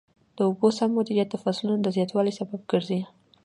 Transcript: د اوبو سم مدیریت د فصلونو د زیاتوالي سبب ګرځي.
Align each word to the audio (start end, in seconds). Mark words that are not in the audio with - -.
د 0.35 0.37
اوبو 0.47 0.67
سم 0.77 0.89
مدیریت 0.97 1.29
د 1.31 1.35
فصلونو 1.43 1.81
د 1.83 1.87
زیاتوالي 1.95 2.33
سبب 2.39 2.61
ګرځي. 2.71 3.01